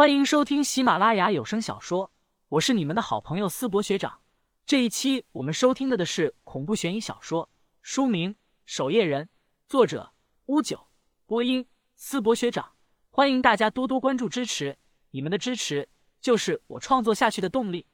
[0.00, 2.10] 欢迎收听喜马拉雅有声小说，
[2.48, 4.22] 我是你们的好朋友思博学长。
[4.64, 7.50] 这一期我们收听的的是恐怖悬疑小说，
[7.82, 8.32] 书名
[8.64, 9.26] 《守夜人》，
[9.68, 10.14] 作者
[10.46, 10.86] 乌九，
[11.26, 11.66] 播音
[11.96, 12.72] 思博学长。
[13.10, 14.78] 欢迎大家多多关注支持，
[15.10, 15.86] 你们的支持
[16.18, 17.86] 就是我创作下去的动力。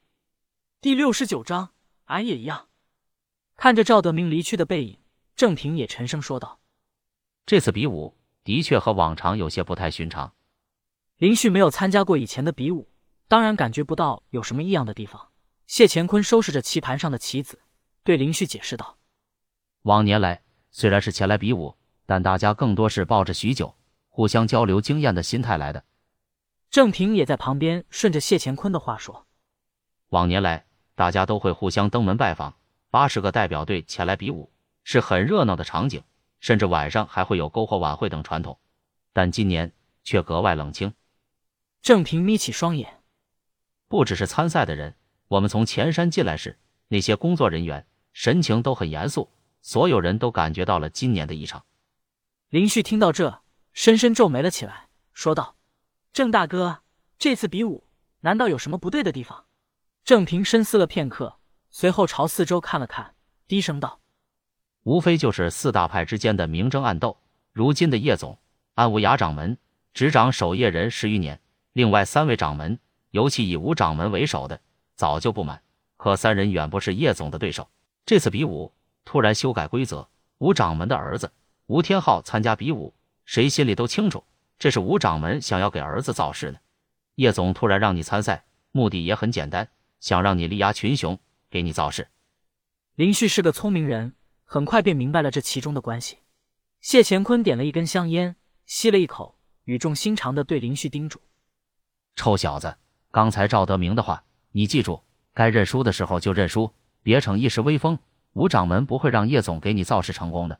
[0.79, 1.73] 第六十九章，
[2.05, 2.69] 俺也一样。
[3.57, 4.97] 看着赵德明离去的背影，
[5.35, 6.61] 郑平也沉声说道
[7.45, 8.15] ：“这次比武
[8.45, 10.31] 的确和往常有些不太寻常。”
[11.17, 12.87] 林旭没有参加过以前的比武，
[13.27, 15.29] 当然感觉不到有什么异样的地方。
[15.65, 17.59] 谢乾坤收拾着棋盘上的棋子，
[18.03, 18.99] 对林旭解释道
[19.81, 21.75] ：“往年来虽然是前来比武，
[22.05, 23.73] 但大家更多是抱着许久、
[24.09, 25.83] 互相交流经验的心态来的。”
[26.69, 29.25] 郑平也在旁边顺着谢乾坤的话说
[30.09, 32.53] ：“往年来大家都会互相登门拜访，
[32.91, 34.51] 八十个代表队前来比武
[34.83, 36.03] 是很热闹的场景，
[36.39, 38.59] 甚至晚上还会有篝火晚会等传统，
[39.13, 39.73] 但今年
[40.03, 40.93] 却格外冷清。”
[41.81, 43.01] 郑平眯起双眼，
[43.87, 44.95] 不只是参赛的人，
[45.29, 49.29] 我们从前山进来时，那些工作人员神情都很严肃，
[49.61, 51.63] 所有人都感觉到了今年的异常。
[52.49, 55.55] 林旭听到这，深深皱眉了起来，说道
[56.11, 56.81] ：“郑大哥，
[57.17, 57.85] 这次比武
[58.21, 59.45] 难道有什么不对的地方？”
[60.03, 63.15] 郑平深思了片刻，随后朝四周看了看，
[63.47, 64.01] 低声道
[64.83, 67.17] ：“无非就是四大派之间的明争暗斗。
[67.53, 68.39] 如今的叶总
[68.75, 69.57] 安无涯掌门
[69.93, 71.41] 执掌守夜人十余年。”
[71.77, 72.79] 另外三位掌门，
[73.11, 74.59] 尤其以吴掌门为首的，
[74.95, 75.61] 早就不满。
[75.95, 77.69] 可三人远不是叶总的对手。
[78.03, 78.73] 这次比武
[79.05, 81.31] 突然修改规则，吴掌门的儿子
[81.67, 82.95] 吴天昊参加比武，
[83.25, 84.23] 谁心里都清楚，
[84.57, 86.57] 这是吴掌门想要给儿子造势呢。
[87.13, 89.69] 叶总突然让你参赛，目的也很简单，
[89.99, 91.19] 想让你力压群雄，
[91.51, 92.07] 给你造势。
[92.95, 96.17] 林旭是个聪明人，很快便明白了这其中的关系。
[96.81, 98.35] 谢乾坤点了一根香烟，
[98.65, 101.21] 吸了一口，语重心长地对林旭叮嘱。
[102.17, 102.75] 臭小子，
[103.11, 105.03] 刚才赵德明的话，你记住，
[105.33, 107.97] 该认输的时候就认输，别逞一时威风。
[108.33, 110.59] 吴掌门不会让叶总给你造势成功的。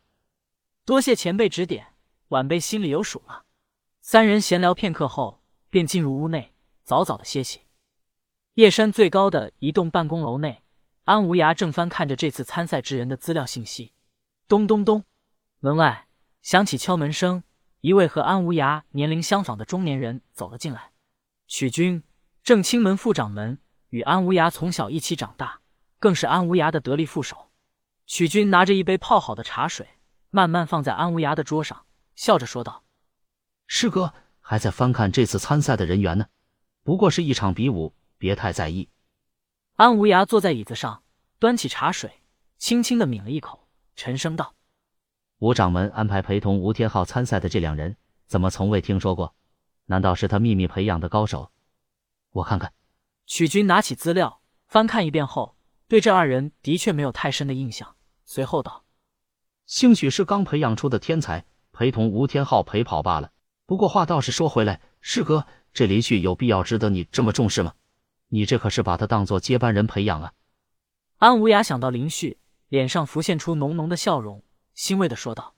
[0.86, 1.88] 多谢前辈指点，
[2.30, 3.44] 晚辈心里有数了。
[4.02, 7.62] 三人闲聊片刻后，便进入屋内，早早的歇息。
[8.54, 10.64] 叶山最高的一栋办公楼内，
[11.06, 13.94] 安无涯正翻看着这次参赛之人的资料信息。
[14.48, 15.04] 咚咚咚，
[15.60, 16.08] 门外
[16.42, 17.44] 响起敲门声，
[17.82, 20.92] 一位和安无涯年龄相仿的中年人走了进来。
[21.48, 22.04] 曲军，
[22.44, 23.58] 正清门副掌门，
[23.90, 25.62] 与安无涯从小一起长大，
[25.98, 27.52] 更是安无涯的得力副手。
[28.06, 29.88] 许军拿着一杯泡好的茶水，
[30.30, 32.84] 慢慢放在安无涯的桌上，笑着说道
[33.66, 36.28] ：“师哥还在翻看这次参赛的人员呢，
[36.84, 38.90] 不过是一场比武，别太在意。”
[39.78, 41.02] 安无涯坐在椅子上，
[41.40, 42.24] 端起茶水，
[42.58, 44.54] 轻轻的抿了一口，沉声道
[45.40, 49.34] ：“吴掌门安排陪同吴天昊参赛的这两人，怎么从未听说过？”
[49.88, 51.52] 难道是他秘密培养的高手？
[52.32, 52.72] 我看看。
[53.26, 57.96] 曲军拿起资料翻看一遍后，对这二人的确没有太深的印象。
[58.24, 58.86] 随后道
[59.66, 63.32] ：“兴许是刚培养出的天才，陪同吴天昊陪跑罢了。
[63.66, 67.74] 不过话倒是说回来，师哥，这林旭有必要值得你这么重视吗？
[68.30, 70.34] 你这可是把他当做接班人培养啊！”
[71.20, 72.38] 安无涯想到林旭，
[72.68, 74.44] 脸上浮现出浓浓的笑容，
[74.74, 75.56] 欣慰的说道：“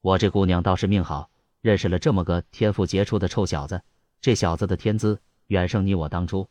[0.00, 1.30] 我这姑娘倒是命好。”
[1.60, 3.82] 认识了这么个天赋杰出的臭小子，
[4.20, 6.48] 这小子的天资远胜你我当初。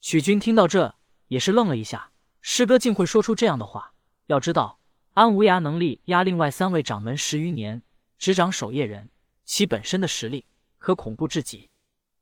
[0.00, 0.94] 曲军听到这
[1.28, 3.92] 也是愣了一下，师哥竟会说出这样的话。
[4.26, 4.78] 要知道，
[5.12, 7.82] 安无涯能力压另外三位掌门十余年，
[8.18, 9.10] 执掌守夜人，
[9.44, 10.46] 其本身的实力
[10.78, 11.68] 可恐怖至极，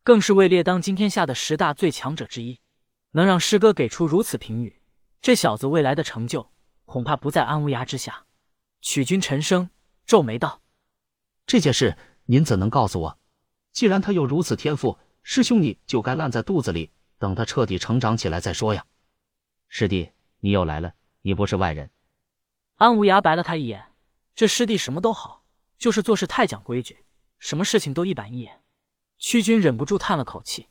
[0.02, 2.58] 更是位列当今天下的十大最强者之一。
[3.12, 4.80] 能让师哥给出如此评语，
[5.20, 6.50] 这小子未来的成就
[6.86, 8.24] 恐怕不在安无涯之下。
[8.80, 9.68] 曲军沉声
[10.06, 10.61] 皱眉道。
[11.46, 13.18] 这件事您怎能告诉我？
[13.72, 18.84] 既然他有如此天赋，师兄你就该烂在肚子里，等他彻底成长起来再说呀。
[19.68, 20.10] 师弟，
[20.40, 20.92] 你又来了，
[21.22, 21.90] 你不是外人。
[22.76, 23.92] 安无涯白了他一眼，
[24.34, 25.44] 这师弟什么都好，
[25.78, 26.98] 就是做事太讲规矩，
[27.38, 28.60] 什么事情都一板一眼。
[29.18, 30.68] 屈军忍不住叹了口气：“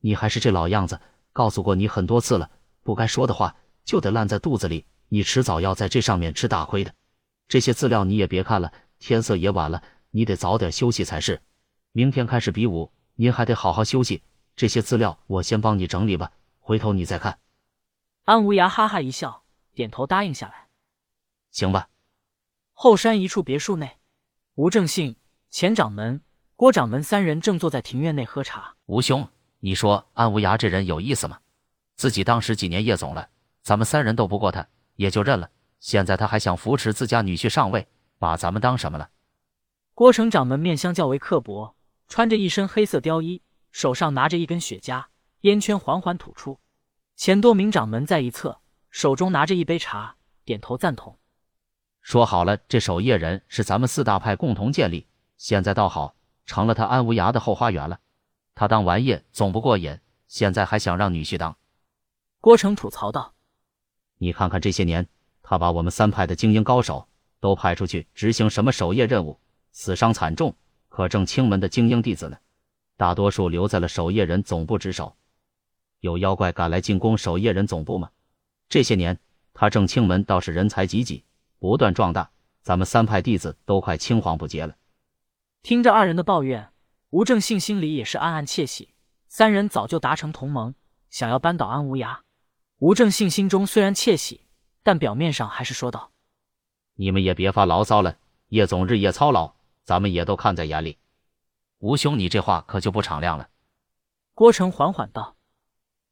[0.00, 1.00] 你还是这老样子，
[1.32, 2.50] 告诉过你很多次了，
[2.82, 3.54] 不该说的话
[3.84, 6.92] 就得烂在肚子里，你迟早要在这上面吃大亏的。
[7.46, 11.40] 这些资料你也别看了。”天色也晚了，你得早点休息才是。
[11.92, 14.22] 明天开始比武，您还得好好休息。
[14.56, 17.38] 这些资料我先帮你整理吧，回头你再看。
[18.24, 20.68] 安无涯哈哈一笑，点头答应下来。
[21.50, 21.88] 行吧。
[22.72, 23.98] 后山一处别墅内，
[24.54, 25.16] 吴正信、
[25.50, 26.20] 钱掌门、
[26.56, 28.74] 郭掌门三人正坐在庭院内喝茶。
[28.86, 29.28] 吴兄，
[29.60, 31.38] 你说安无涯这人有意思吗？
[31.96, 33.28] 自己当十几年叶总了，
[33.62, 34.66] 咱们三人斗不过他，
[34.96, 35.50] 也就认了。
[35.80, 37.86] 现在他还想扶持自家女婿上位。
[38.18, 39.10] 把咱们当什么了？
[39.94, 41.74] 郭城掌门面相较为刻薄，
[42.08, 43.42] 穿着一身黑色貂衣，
[43.72, 45.06] 手上拿着一根雪茄，
[45.40, 46.60] 烟圈缓缓吐出。
[47.16, 48.60] 钱多明掌门在一侧，
[48.90, 51.18] 手中拿着一杯茶，点头赞同。
[52.00, 55.06] 说好了，这守夜人是咱们四大派共同建立，
[55.36, 56.14] 现在倒好，
[56.46, 57.98] 成了他安无涯的后花园了。
[58.54, 61.56] 他当王爷总不过瘾，现在还想让女婿当。
[62.40, 63.34] 郭成吐槽道
[64.18, 65.08] ：“你看看这些年，
[65.42, 67.08] 他把我们三派的精英高手
[67.40, 69.38] 都派出去执行什么守夜任务，
[69.72, 70.54] 死伤惨重。
[70.88, 72.36] 可正清门的精英弟子呢，
[72.96, 75.16] 大多数留在了守夜人总部值守。
[76.00, 78.10] 有妖怪敢来进攻守夜人总部吗？
[78.68, 79.18] 这些年，
[79.54, 81.24] 他正清门倒是人才济济，
[81.58, 82.30] 不断壮大，
[82.62, 84.76] 咱们三派弟子都快青黄不接了。”
[85.62, 86.70] 听着二人的抱怨。
[87.10, 88.92] 吴正信心里也是暗暗窃喜，
[89.28, 90.74] 三人早就达成同盟，
[91.08, 92.18] 想要扳倒安无涯。
[92.78, 94.42] 吴正信心中虽然窃喜，
[94.82, 96.12] 但表面上还是说道
[97.00, 98.18] ：“你们也别发牢骚了，
[98.48, 99.54] 叶总日夜操劳，
[99.84, 100.98] 咱们也都看在眼里。
[101.78, 103.48] 吴兄，你这话可就不敞亮了。”
[104.34, 105.36] 郭成缓缓道：“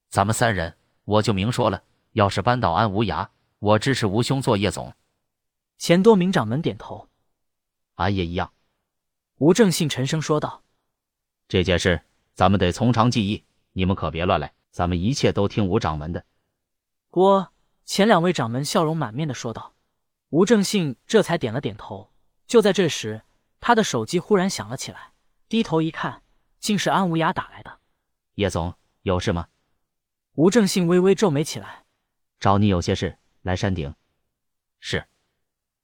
[0.09, 3.27] 咱们三人，我就明说了，要是扳倒安无涯，
[3.59, 4.95] 我支持吴兄做叶总。”
[5.77, 7.09] 钱多明掌门点头
[7.97, 8.53] ：“俺也一样。”
[9.39, 10.63] 吴正信沉声说道。
[11.49, 12.01] 这件事
[12.33, 13.43] 咱们得从长计议，
[13.73, 16.25] 你们可别乱来，咱们一切都听吴掌门的。
[17.11, 17.53] 郭
[17.85, 19.73] 前两位掌门笑容满面的说道。
[20.31, 22.13] 吴正信这才点了点头。
[22.47, 23.23] 就在这时，
[23.61, 25.13] 他的手机忽然响了起来，
[25.49, 26.23] 低头一看，
[26.61, 27.81] 竟是安无涯打来的。
[28.35, 29.49] 叶总有事吗？
[30.35, 31.85] 吴正信微微皱眉起来，
[32.39, 33.95] 找你有些事，来山顶。
[34.81, 35.07] 是。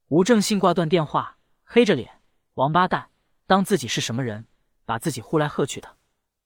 [0.09, 2.21] 吴正信挂断电话，黑着脸，
[2.55, 3.11] 王八蛋，
[3.47, 4.47] 当自己是什么人？
[4.85, 5.97] 把自己呼来喝去的，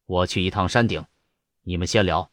[0.04, 1.04] 我去一趟山顶，
[1.62, 2.24] 你们先聊。